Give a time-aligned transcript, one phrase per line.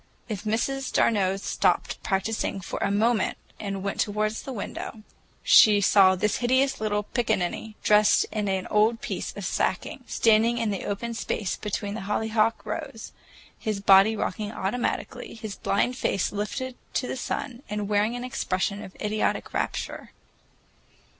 [0.27, 5.03] If Miss d'Arnault stopped practicing for a moment and went toward the window,
[5.43, 10.71] she saw this hideous little pickaninny, dressed in an old piece of sacking, standing in
[10.71, 13.11] the open space between the hollyhock rows,
[13.59, 18.83] his body rocking automatically, his blind face lifted to the sun and wearing an expression
[18.83, 20.13] of idiotic rapture.